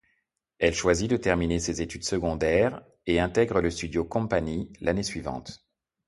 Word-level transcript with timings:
Elle 0.57 0.73
choisit 0.73 1.07
de 1.11 1.15
terminer 1.15 1.59
ses 1.59 1.83
études 1.83 2.05
secondaires, 2.05 2.81
et 3.05 3.19
intègre 3.19 3.61
la 3.61 3.69
studio 3.69 4.03
company 4.03 4.73
l'année 4.81 5.03
suivante. 5.03 5.63